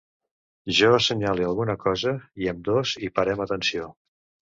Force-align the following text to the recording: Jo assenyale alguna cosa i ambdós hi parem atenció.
Jo 0.77 0.89
assenyale 0.99 1.47
alguna 1.51 1.77
cosa 1.85 2.17
i 2.43 2.53
ambdós 2.57 2.97
hi 3.05 3.15
parem 3.21 3.49
atenció. 3.51 3.97